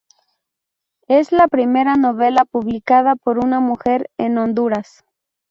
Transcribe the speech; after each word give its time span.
Es 1.07 1.31
la 1.31 1.47
primera 1.47 1.93
novela 1.93 2.45
publicada 2.45 3.15
por 3.15 3.37
una 3.37 3.59
mujer 3.59 4.09
en 4.17 4.35
Honduras. 4.39 5.05